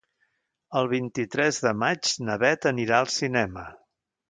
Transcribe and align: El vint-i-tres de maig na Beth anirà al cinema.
El 0.79 0.89
vint-i-tres 0.93 1.59
de 1.67 1.75
maig 1.83 2.15
na 2.31 2.39
Beth 2.47 2.67
anirà 2.73 2.99
al 3.03 3.15
cinema. 3.21 3.71